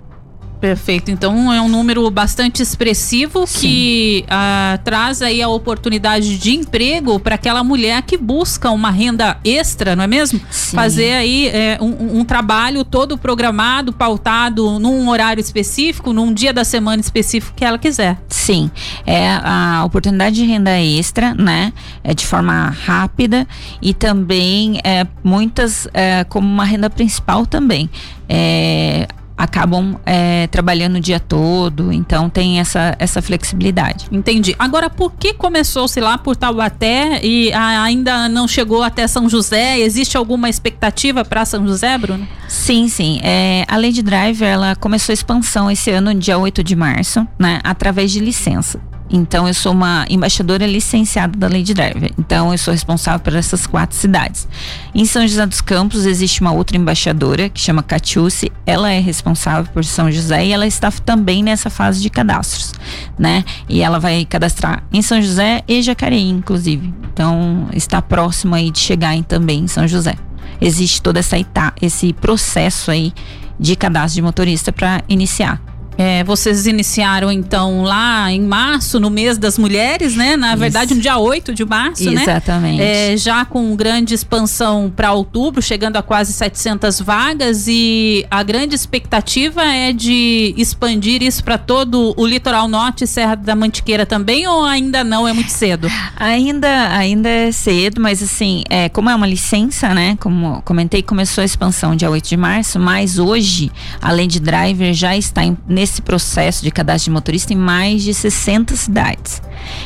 Perfeito. 0.64 1.10
Então 1.10 1.52
é 1.52 1.60
um 1.60 1.68
número 1.68 2.10
bastante 2.10 2.62
expressivo 2.62 3.46
Sim. 3.46 3.60
que 3.60 4.24
uh, 4.24 4.82
traz 4.82 5.20
aí 5.20 5.42
a 5.42 5.48
oportunidade 5.48 6.38
de 6.38 6.54
emprego 6.54 7.20
para 7.20 7.34
aquela 7.34 7.62
mulher 7.62 8.00
que 8.00 8.16
busca 8.16 8.70
uma 8.70 8.90
renda 8.90 9.36
extra, 9.44 9.94
não 9.94 10.04
é 10.04 10.06
mesmo? 10.06 10.40
Sim. 10.50 10.74
Fazer 10.74 11.12
aí 11.12 11.48
é, 11.48 11.76
um, 11.82 12.20
um, 12.20 12.24
trabalho 12.24 12.82
todo 12.82 13.18
programado, 13.18 13.92
pautado 13.92 14.78
num 14.78 15.10
horário 15.10 15.38
específico, 15.38 16.14
num 16.14 16.32
dia 16.32 16.50
da 16.50 16.64
semana 16.64 16.98
específico 16.98 17.54
que 17.54 17.62
ela 17.62 17.76
quiser. 17.76 18.16
Sim, 18.30 18.70
é 19.04 19.38
a 19.44 19.82
oportunidade 19.84 20.36
de 20.36 20.46
renda 20.46 20.80
extra, 20.80 21.34
né? 21.34 21.74
É 22.02 22.14
de 22.14 22.24
forma 22.24 22.70
rápida 22.70 23.46
e 23.82 23.92
também 23.92 24.80
é, 24.82 25.06
muitas 25.22 25.86
é, 25.92 26.24
como 26.24 26.48
uma 26.48 26.64
renda 26.64 26.88
principal 26.88 27.44
também. 27.44 27.90
É, 28.26 29.06
acabam 29.36 29.96
é, 30.06 30.46
trabalhando 30.46 30.96
o 30.96 31.00
dia 31.00 31.18
todo, 31.18 31.92
então 31.92 32.30
tem 32.30 32.60
essa, 32.60 32.94
essa 32.98 33.20
flexibilidade. 33.20 34.06
Entendi. 34.10 34.54
Agora, 34.58 34.88
por 34.88 35.12
que 35.12 35.34
começou-se 35.34 36.00
lá 36.00 36.16
por 36.16 36.36
Taubaté 36.36 37.20
e 37.22 37.52
ainda 37.52 38.28
não 38.28 38.46
chegou 38.46 38.82
até 38.82 39.06
São 39.06 39.28
José? 39.28 39.78
Existe 39.78 40.16
alguma 40.16 40.48
expectativa 40.48 41.24
para 41.24 41.44
São 41.44 41.66
José, 41.66 41.98
Bruno? 41.98 42.26
Sim, 42.48 42.88
sim. 42.88 43.20
É, 43.22 43.64
a 43.68 43.76
Lady 43.76 44.02
Driver 44.02 44.48
ela 44.48 44.76
começou 44.76 45.12
a 45.12 45.14
expansão 45.14 45.70
esse 45.70 45.90
ano, 45.90 46.14
dia 46.14 46.38
8 46.38 46.62
de 46.62 46.76
março, 46.76 47.26
né, 47.38 47.60
através 47.64 48.12
de 48.12 48.20
licença. 48.20 48.80
Então, 49.16 49.46
eu 49.46 49.54
sou 49.54 49.70
uma 49.70 50.04
embaixadora 50.10 50.66
licenciada 50.66 51.38
da 51.38 51.46
Lady 51.46 51.72
Driver. 51.72 52.10
Então, 52.18 52.50
eu 52.50 52.58
sou 52.58 52.72
responsável 52.72 53.20
por 53.20 53.32
essas 53.32 53.64
quatro 53.64 53.96
cidades. 53.96 54.48
Em 54.92 55.04
São 55.04 55.24
José 55.24 55.46
dos 55.46 55.60
Campos, 55.60 56.04
existe 56.04 56.40
uma 56.40 56.50
outra 56.50 56.76
embaixadora 56.76 57.48
que 57.48 57.60
chama 57.60 57.80
Catiúce. 57.80 58.50
Ela 58.66 58.90
é 58.90 58.98
responsável 58.98 59.70
por 59.72 59.84
São 59.84 60.10
José 60.10 60.46
e 60.46 60.52
ela 60.52 60.66
está 60.66 60.90
também 60.90 61.44
nessa 61.44 61.70
fase 61.70 62.02
de 62.02 62.10
cadastros, 62.10 62.72
né? 63.16 63.44
E 63.68 63.82
ela 63.82 64.00
vai 64.00 64.24
cadastrar 64.24 64.82
em 64.92 65.00
São 65.00 65.22
José 65.22 65.62
e 65.68 65.80
Jacareí, 65.80 66.28
inclusive. 66.28 66.92
Então, 67.12 67.68
está 67.72 68.02
próximo 68.02 68.56
aí 68.56 68.68
de 68.68 68.80
chegar 68.80 69.14
em, 69.14 69.22
também 69.22 69.60
em 69.60 69.68
São 69.68 69.86
José. 69.86 70.16
Existe 70.60 71.00
toda 71.00 71.20
essa 71.20 71.36
esse 71.80 72.12
processo 72.14 72.90
aí 72.90 73.12
de 73.60 73.76
cadastro 73.76 74.16
de 74.16 74.22
motorista 74.22 74.72
para 74.72 75.04
iniciar. 75.08 75.63
É, 75.96 76.24
vocês 76.24 76.66
iniciaram 76.66 77.30
então 77.30 77.82
lá 77.82 78.30
em 78.30 78.40
março, 78.40 78.98
no 78.98 79.10
mês 79.10 79.38
das 79.38 79.58
mulheres, 79.58 80.16
né? 80.16 80.36
Na 80.36 80.48
Isso. 80.48 80.58
verdade, 80.58 80.94
no 80.94 81.00
dia 81.00 81.18
8 81.18 81.54
de 81.54 81.64
março, 81.64 82.02
Exatamente. 82.02 82.26
né? 82.26 82.32
Exatamente. 82.34 82.82
É, 82.82 83.16
já 83.16 83.44
com 83.44 83.74
grande 83.76 84.14
expansão 84.14 84.92
para 84.94 85.12
outubro, 85.12 85.62
chegando 85.62 85.96
a 85.96 86.02
quase 86.02 86.32
700 86.32 87.00
vagas 87.00 87.66
e 87.68 88.26
a 88.30 88.42
grande 88.42 88.74
expectativa 88.74 89.62
é 89.62 89.92
de 89.92 90.54
expandir 90.56 91.22
isso 91.22 91.42
para 91.44 91.58
todo 91.58 92.14
o 92.16 92.26
litoral 92.26 92.66
norte 92.68 93.04
e 93.04 93.06
Serra 93.06 93.34
da 93.34 93.54
Mantiqueira 93.54 94.04
também 94.04 94.46
ou 94.46 94.64
ainda 94.64 95.04
não 95.04 95.26
é 95.26 95.32
muito 95.32 95.50
cedo? 95.50 95.88
Ainda, 96.16 96.90
ainda 96.96 97.28
é 97.28 97.52
cedo, 97.52 98.00
mas 98.00 98.22
assim, 98.22 98.62
é, 98.68 98.88
como 98.88 99.10
é 99.10 99.14
uma 99.14 99.26
licença, 99.26 99.94
né? 99.94 100.16
Como 100.20 100.62
comentei, 100.62 101.02
começou 101.02 101.42
a 101.42 101.44
expansão 101.44 101.94
dia 101.94 102.10
8 102.10 102.28
de 102.28 102.36
março, 102.36 102.78
mas 102.78 103.18
hoje, 103.18 103.70
além 104.00 104.26
de 104.26 104.40
driver, 104.40 104.92
já 104.92 105.16
está 105.16 105.44
em, 105.44 105.56
nesse 105.84 106.00
processo 106.00 106.64
de 106.64 106.70
cadastro 106.70 107.10
de 107.10 107.14
motorista 107.14 107.52
em 107.52 107.56
mais 107.56 108.02
de 108.02 108.14
60 108.14 108.74
cidades. 108.74 109.42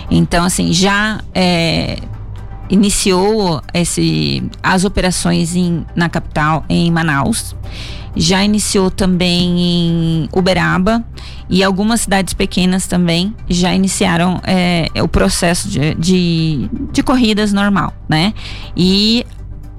Então, 0.08 0.44
assim, 0.44 0.72
já 0.72 1.20
é, 1.34 1.98
iniciou 2.70 3.60
esse, 3.74 4.44
as 4.62 4.84
operações 4.84 5.56
em, 5.56 5.84
na 5.96 6.08
capital, 6.08 6.64
em 6.68 6.88
Manaus. 6.88 7.56
Já 8.14 8.44
iniciou 8.44 8.92
também 8.92 9.60
em 9.60 10.28
Uberaba 10.32 11.04
e 11.50 11.64
algumas 11.64 12.02
cidades 12.02 12.32
pequenas 12.32 12.86
também 12.86 13.34
já 13.48 13.74
iniciaram 13.74 14.40
é, 14.44 14.86
o 15.02 15.08
processo 15.08 15.68
de, 15.68 15.94
de, 15.94 16.70
de 16.92 17.02
corridas 17.02 17.52
normal, 17.52 17.92
né? 18.08 18.32
E 18.76 19.26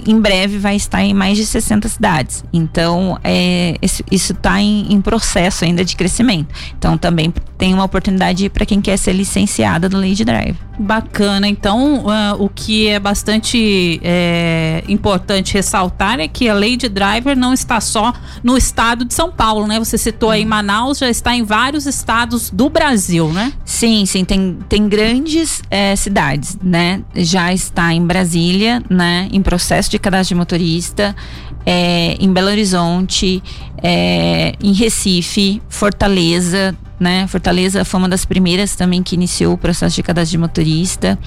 em 0.06 0.20
breve 0.20 0.58
vai 0.58 0.76
estar 0.76 1.04
em 1.04 1.14
mais 1.14 1.38
de 1.38 1.46
60 1.46 1.88
cidades. 1.90 2.44
Então, 2.52 3.18
é, 3.24 3.76
isso 3.82 4.04
está 4.10 4.62
em, 4.62 4.94
em, 4.94 5.02
processo 5.02 5.66
ainda 5.66 5.84
de 5.84 5.96
crescimento. 5.96 6.54
Então, 6.78 6.98
também 6.98 7.34
tem 7.60 7.74
uma 7.74 7.84
oportunidade 7.84 8.50
para 8.50 8.66
quem 8.66 8.80
quer 8.80 8.96
ser 8.96 9.12
licenciada 9.12 9.90
do 9.90 9.98
Lady 9.98 10.24
Drive. 10.24 10.56
Bacana. 10.80 11.46
Então, 11.46 12.06
uh, 12.06 12.42
o 12.42 12.48
que 12.48 12.88
é 12.88 12.98
bastante 12.98 14.00
é, 14.02 14.82
importante 14.88 15.54
ressaltar 15.54 16.22
é 16.22 16.28
que 16.30 16.48
a 16.48 16.54
Lady 16.54 16.88
Driver 16.88 17.36
não 17.38 17.54
está 17.54 17.82
só 17.82 18.14
no 18.42 18.56
estado 18.56 19.04
de 19.04 19.14
São 19.14 19.30
Paulo, 19.30 19.68
né? 19.68 19.78
Você 19.78 19.98
citou 19.98 20.32
aí 20.32 20.46
Manaus, 20.46 21.00
já 21.00 21.10
está 21.10 21.36
em 21.36 21.44
vários 21.44 21.86
estados 21.86 22.50
do 22.50 22.70
Brasil, 22.70 23.28
né? 23.34 23.52
Sim, 23.66 24.06
sim. 24.06 24.24
Tem, 24.24 24.58
tem 24.70 24.88
grandes 24.88 25.62
é, 25.70 25.98
cidades, 25.98 26.58
né? 26.64 27.02
Já 27.14 27.54
está 27.54 27.94
em 27.94 28.08
Brasília, 28.08 28.82
né? 28.90 29.28
Em 29.34 29.42
processo 29.42 29.92
de 29.92 30.00
cadastro 30.00 30.34
de 30.34 30.40
motorista, 30.40 31.14
é, 31.66 32.16
em 32.22 32.32
Belo 32.32 32.48
Horizonte, 32.48 33.44
é, 33.84 34.54
em 34.64 34.72
Recife, 34.72 35.62
Fortaleza, 35.68 36.74
né? 37.00 37.26
Fortaleza 37.28 37.86
foi 37.86 38.00
uma 38.00 38.10
das 38.10 38.26
primeiras 38.26 38.76
também 38.76 39.02
que 39.02 39.16
iniciou 39.16 39.54
o 39.54 39.58
processo 39.58 39.96
de 39.96 40.04
cadastro 40.04 40.32
de 40.32 40.38
motorista 40.38 41.18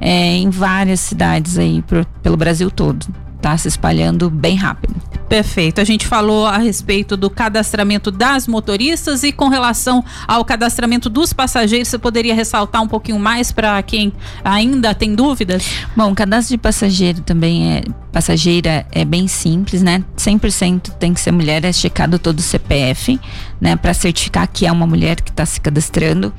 é, 0.00 0.36
em 0.36 0.50
várias 0.50 1.00
cidades 1.00 1.58
aí 1.58 1.82
pro, 1.82 2.06
pelo 2.22 2.36
Brasil 2.36 2.70
todo. 2.70 3.06
Tá 3.40 3.56
se 3.56 3.68
espalhando 3.68 4.28
bem 4.28 4.56
rápido. 4.56 4.96
Perfeito. 5.28 5.80
A 5.80 5.84
gente 5.84 6.06
falou 6.06 6.46
a 6.46 6.56
respeito 6.56 7.16
do 7.16 7.28
cadastramento 7.28 8.10
das 8.10 8.48
motoristas 8.48 9.22
e 9.22 9.30
com 9.30 9.48
relação 9.48 10.02
ao 10.26 10.44
cadastramento 10.44 11.10
dos 11.10 11.32
passageiros, 11.32 11.88
você 11.88 11.98
poderia 11.98 12.34
ressaltar 12.34 12.82
um 12.82 12.88
pouquinho 12.88 13.18
mais 13.18 13.52
para 13.52 13.80
quem 13.82 14.12
ainda 14.42 14.94
tem 14.94 15.14
dúvidas? 15.14 15.64
Bom, 15.94 16.12
o 16.12 16.14
cadastro 16.14 16.56
de 16.56 16.58
passageiro 16.58 17.20
também 17.20 17.74
é 17.74 17.82
passageira 18.12 18.86
é 18.92 19.04
bem 19.04 19.28
simples, 19.28 19.82
né? 19.82 20.04
100% 20.16 20.90
tem 20.98 21.12
que 21.12 21.20
ser 21.20 21.32
mulher, 21.32 21.64
é 21.64 21.72
checado 21.72 22.18
todo 22.18 22.38
o 22.38 22.42
CPF, 22.42 23.20
né? 23.60 23.76
Para 23.76 23.92
certificar 23.92 24.48
que 24.48 24.66
é 24.66 24.72
uma 24.72 24.86
mulher 24.86 25.20
que 25.20 25.30
está 25.30 25.44
se 25.44 25.60
cadastrando. 25.60 26.32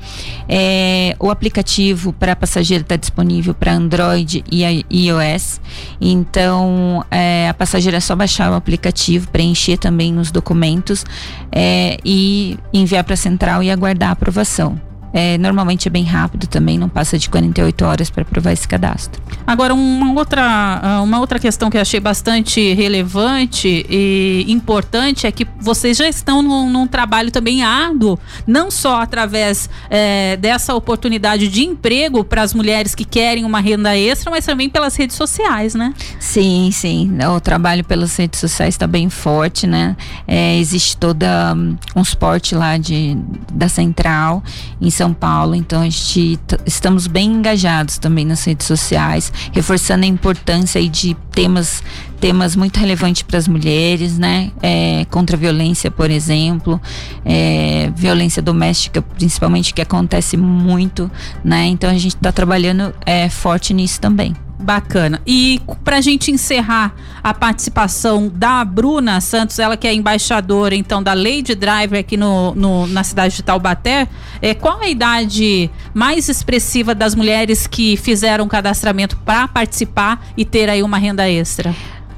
É, 0.48 1.14
o 1.18 1.30
aplicativo 1.30 2.12
para 2.12 2.34
passageiro 2.34 2.82
está 2.82 2.96
disponível 2.96 3.54
para 3.54 3.72
Android 3.72 4.44
e 4.50 4.64
iOS. 4.90 5.60
Então, 6.00 7.04
é, 7.10 7.48
a 7.48 7.54
passageira 7.54 7.98
é 7.98 8.00
só 8.00 8.16
baixar 8.16 8.50
o 8.50 8.54
aplicativo 8.54 8.80
aplicativo, 8.80 9.28
preencher 9.28 9.76
também 9.76 10.18
os 10.18 10.30
documentos 10.30 11.04
é, 11.52 11.98
e 12.04 12.58
enviar 12.72 13.04
para 13.04 13.14
a 13.14 13.16
central 13.16 13.62
e 13.62 13.70
aguardar 13.70 14.10
a 14.10 14.12
aprovação. 14.12 14.89
É, 15.12 15.36
normalmente 15.38 15.88
é 15.88 15.90
bem 15.90 16.04
rápido 16.04 16.46
também, 16.46 16.78
não 16.78 16.88
passa 16.88 17.18
de 17.18 17.28
48 17.28 17.84
horas 17.84 18.10
para 18.10 18.22
aprovar 18.22 18.52
esse 18.52 18.66
cadastro. 18.66 19.20
Agora, 19.46 19.74
uma 19.74 20.12
outra, 20.12 20.80
ah, 20.82 21.02
uma 21.02 21.18
outra 21.18 21.38
questão 21.38 21.70
que 21.70 21.76
eu 21.76 21.80
achei 21.80 21.98
bastante 21.98 22.72
relevante 22.74 23.86
e 23.88 24.44
importante 24.48 25.26
é 25.26 25.32
que 25.32 25.46
vocês 25.58 25.96
já 25.96 26.08
estão 26.08 26.42
num, 26.42 26.70
num 26.70 26.86
trabalho 26.86 27.30
também 27.30 27.62
árduo, 27.62 28.18
não 28.46 28.70
só 28.70 29.00
através 29.00 29.68
é, 29.88 30.36
dessa 30.36 30.74
oportunidade 30.74 31.48
de 31.48 31.64
emprego 31.64 32.22
para 32.22 32.42
as 32.42 32.54
mulheres 32.54 32.94
que 32.94 33.04
querem 33.04 33.44
uma 33.44 33.60
renda 33.60 33.96
extra, 33.96 34.30
mas 34.30 34.44
também 34.46 34.68
pelas 34.68 34.94
redes 34.94 35.16
sociais, 35.16 35.74
né? 35.74 35.92
Sim, 36.18 36.70
sim. 36.72 37.10
O 37.34 37.40
trabalho 37.40 37.82
pelas 37.82 38.16
redes 38.16 38.38
sociais 38.38 38.74
está 38.74 38.86
bem 38.86 39.10
forte, 39.10 39.66
né? 39.66 39.96
É, 40.26 40.56
existe 40.58 40.96
toda 40.96 41.54
um, 41.54 41.76
um 41.96 42.04
suporte 42.04 42.54
lá 42.54 42.76
de, 42.76 43.16
da 43.52 43.68
central 43.68 44.42
em 44.80 44.90
são 45.00 45.14
Paulo, 45.14 45.54
então 45.54 45.80
a 45.80 45.84
gente 45.84 46.38
estamos 46.66 47.06
bem 47.06 47.32
engajados 47.32 47.96
também 47.96 48.26
nas 48.26 48.44
redes 48.44 48.66
sociais, 48.66 49.32
reforçando 49.50 50.04
a 50.04 50.06
importância 50.06 50.86
de 50.86 51.16
temas 51.32 51.82
temas 52.20 52.54
muito 52.54 52.78
relevantes 52.78 53.22
para 53.22 53.38
as 53.38 53.48
mulheres, 53.48 54.18
né? 54.18 54.50
É, 54.62 55.06
contra 55.10 55.36
a 55.36 55.40
violência, 55.40 55.90
por 55.90 56.10
exemplo, 56.10 56.78
é, 57.24 57.90
violência 57.96 58.42
doméstica, 58.42 59.00
principalmente 59.00 59.72
que 59.72 59.80
acontece 59.80 60.36
muito, 60.36 61.10
né? 61.42 61.64
Então 61.68 61.88
a 61.88 61.94
gente 61.94 62.16
está 62.16 62.30
trabalhando 62.30 62.94
é, 63.06 63.30
forte 63.30 63.72
nisso 63.72 63.98
também. 63.98 64.36
Bacana. 64.60 65.20
E 65.26 65.60
para 65.82 65.96
a 65.96 66.00
gente 66.00 66.30
encerrar 66.30 66.94
a 67.22 67.32
participação 67.34 68.30
da 68.32 68.64
Bruna 68.64 69.20
Santos, 69.20 69.58
ela 69.58 69.76
que 69.76 69.86
é 69.86 69.94
embaixadora 69.94 70.74
então 70.74 71.02
da 71.02 71.14
Lady 71.14 71.54
Driver 71.54 72.00
aqui 72.00 72.16
no, 72.16 72.54
no 72.54 72.86
na 72.86 73.02
cidade 73.02 73.36
de 73.36 73.42
Taubaté, 73.42 74.06
é, 74.40 74.54
qual 74.54 74.80
a 74.80 74.88
idade 74.88 75.70
mais 75.94 76.28
expressiva 76.28 76.94
das 76.94 77.14
mulheres 77.14 77.66
que 77.66 77.96
fizeram 77.96 78.46
cadastramento 78.48 79.16
para 79.18 79.48
participar 79.48 80.24
e 80.36 80.44
ter 80.44 80.68
aí 80.68 80.82
uma 80.82 80.98
renda 80.98 81.28
extra? 81.28 81.74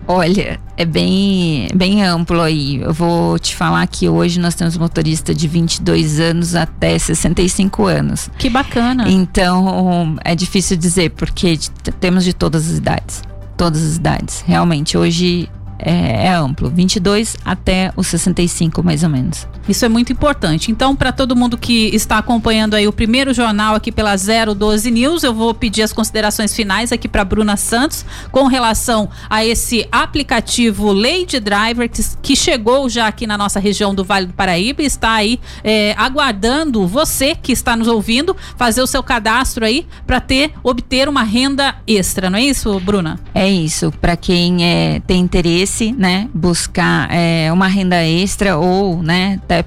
Olha, 0.06 0.61
é 0.76 0.85
bem, 0.85 1.68
bem 1.75 2.02
amplo 2.02 2.40
aí. 2.40 2.80
Eu 2.80 2.92
vou 2.92 3.38
te 3.38 3.54
falar 3.54 3.87
que 3.87 4.09
hoje 4.09 4.40
nós 4.40 4.54
temos 4.54 4.76
motorista 4.76 5.35
de 5.35 5.47
22 5.47 6.18
anos 6.21 6.54
até 6.54 6.99
65 6.99 7.87
anos. 7.87 8.30
Que 8.38 8.50
bacana. 8.50 9.09
Então, 9.09 10.16
é 10.25 10.35
difícil 10.35 10.76
dizer, 10.76 11.11
porque 11.11 11.59
temos 12.00 12.25
de 12.25 12.32
todas 12.32 12.71
as 12.71 12.78
idades. 12.78 13.23
Todas 13.56 13.82
as 13.82 13.97
idades. 13.97 14.42
Realmente, 14.47 14.99
hoje 14.99 15.49
é, 15.83 16.27
é 16.27 16.33
amplo, 16.33 16.71
22 16.71 17.37
até 17.45 17.93
os 17.97 18.07
65 18.07 18.83
mais 18.83 19.03
ou 19.03 19.11
menos. 19.11 19.47
Isso 19.69 19.85
é 19.85 19.89
muito 19.89 20.12
importante. 20.12 20.71
Então, 20.71 20.95
para 20.97 21.12
todo 21.12 21.37
mundo 21.37 21.57
que 21.57 21.95
está 21.95 22.19
acompanhando 22.19 22.75
aí 22.75 22.87
o 22.89 22.93
primeiro 22.93 23.33
jornal 23.33 23.75
aqui 23.75 23.93
pela 23.93 24.15
012 24.17 24.91
News, 24.91 25.23
eu 25.23 25.33
vou 25.33 25.55
pedir 25.55 25.83
as 25.83 25.93
considerações 25.93 26.55
finais 26.55 26.93
aqui 26.93 27.09
para 27.09 27.25
Bruna 27.25 27.57
Santos 27.57 28.05
com 28.31 28.47
relação 28.47 29.09
a 29.31 29.45
esse 29.45 29.87
aplicativo 29.91 30.93
Lady 30.93 31.39
Driver 31.39 31.89
que, 31.89 32.03
que, 32.21 32.37
chegou 32.37 32.89
já 32.89 33.07
aqui 33.07 33.27
na 33.27 33.39
nossa 33.39 33.61
região 33.61 33.95
do 33.95 34.05
Vale 34.05 34.27
do 34.27 34.33
Paraíba 34.33 34.83
e 34.83 34.87
está 34.87 35.12
aí 35.12 35.39
é, 35.62 35.95
aguardando 35.97 36.87
você 36.87 37.35
que 37.35 37.53
está 37.53 37.77
nos 37.77 37.89
ouvindo 37.89 38.37
fazer 38.57 38.83
o 38.83 38.87
seu 38.87 39.03
cadastro 39.03 39.65
aí 39.65 39.87
para 40.07 40.21
ter 40.21 40.53
obter 40.62 41.09
uma 41.09 41.23
renda 41.23 41.77
extra, 41.87 42.29
não 42.29 42.39
é 42.39 42.43
isso, 42.43 42.79
Bruna? 42.81 43.19
É 43.35 43.49
isso. 43.49 43.93
Para 44.01 44.17
quem 44.17 44.65
é, 44.65 45.01
tem 45.07 45.21
interesse 45.21 45.72
né, 45.93 46.29
buscar 46.35 47.09
é, 47.11 47.52
uma 47.52 47.67
renda 47.67 48.05
extra 48.05 48.57
ou, 48.57 49.02
né, 49.02 49.41
até 49.43 49.64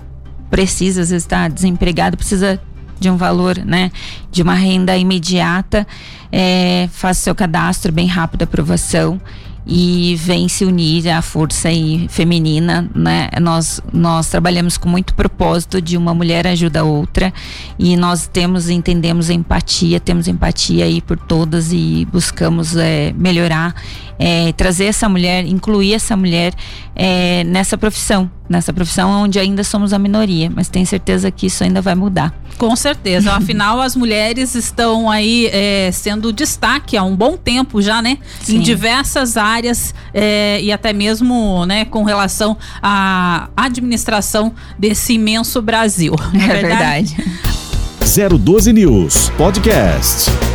precisa, 0.50 1.02
vezes 1.02 1.24
está 1.24 1.48
desempregado, 1.48 2.16
precisa 2.18 2.60
de 3.00 3.10
um 3.10 3.18
valor, 3.18 3.58
né, 3.58 3.92
de 4.32 4.42
uma 4.42 4.54
renda 4.54 4.96
imediata, 4.96 5.86
é, 6.32 6.88
faça 6.92 7.22
seu 7.22 7.36
cadastro 7.36 7.92
bem 7.92 8.08
rápido, 8.08 8.44
aprovação 8.44 9.20
e 9.68 10.16
vem 10.18 10.48
se 10.48 10.64
unir 10.64 11.10
à 11.10 11.22
força 11.22 11.70
aí 11.70 12.08
feminina, 12.10 12.90
né? 12.94 13.30
Nós 13.42 13.82
nós 13.92 14.28
trabalhamos 14.30 14.78
com 14.78 14.88
muito 14.88 15.16
propósito 15.16 15.82
de 15.82 15.98
uma 15.98 16.14
mulher 16.14 16.46
ajuda 16.46 16.82
a 16.82 16.84
outra 16.84 17.34
e 17.80 17.98
nós 17.98 18.28
temos 18.28 18.70
entendemos 18.70 19.30
empatia, 19.30 20.00
temos 20.00 20.28
empatia 20.28 20.86
aí 20.86 21.02
por 21.02 21.18
todas 21.18 21.72
e 21.74 22.08
buscamos 22.12 22.78
é, 22.78 23.12
melhorar, 23.14 23.74
é, 24.20 24.54
trazer 24.54 24.86
essa 24.86 25.10
mulher, 25.10 25.46
incluir 25.46 25.94
essa 25.94 26.16
mulher 26.16 26.54
é, 26.96 27.44
nessa 27.44 27.78
profissão, 27.78 28.30
nessa 28.48 28.72
profissão 28.72 29.24
onde 29.24 29.40
ainda 29.40 29.64
somos 29.64 29.94
a 29.94 30.00
minoria, 30.00 30.52
mas 30.54 30.68
tenho 30.68 30.86
certeza 30.86 31.32
que 31.32 31.48
isso 31.48 31.64
ainda 31.64 31.82
vai 31.82 31.96
mudar. 31.96 32.34
Com 32.58 32.76
certeza, 32.76 33.34
afinal 33.36 33.82
as 33.82 33.96
mulheres 33.96 34.56
estão 34.56 35.10
aí 35.10 35.48
é, 35.48 35.90
sendo 35.92 36.32
destaque 36.32 36.96
há 36.96 37.04
um 37.04 37.16
bom 37.16 37.38
tempo 37.38 37.82
já, 37.82 38.02
né? 38.02 38.18
Sim. 38.42 38.58
Em 38.58 38.60
diversas 38.60 39.38
áreas 39.38 39.94
é, 40.14 40.60
e 40.62 40.72
até 40.72 40.94
mesmo, 40.94 41.66
né, 41.66 41.86
com 41.86 42.04
relação 42.04 42.58
à 42.82 43.50
administração 43.56 44.54
desse 44.78 45.14
imenso 45.14 45.62
Brasil. 45.62 46.14
É, 46.34 46.38
é 46.38 46.62
verdade. 46.62 47.16
verdade. 47.16 48.38
012 48.40 48.72
News 48.72 49.30
Podcast. 49.38 50.55